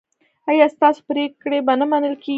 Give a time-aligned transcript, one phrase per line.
[0.49, 2.29] ایا ستاسو پریکړې به نه منل کیږي؟